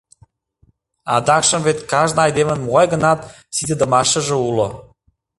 [1.15, 3.19] Адакшым вет кажне айдемын могай-гынат
[3.55, 4.67] ситыдымашыже уло.